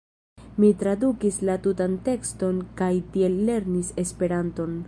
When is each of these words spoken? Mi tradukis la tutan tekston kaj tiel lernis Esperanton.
Mi 0.63 0.69
tradukis 0.83 1.37
la 1.49 1.57
tutan 1.67 1.99
tekston 2.09 2.65
kaj 2.83 2.91
tiel 3.15 3.41
lernis 3.51 3.97
Esperanton. 4.07 4.79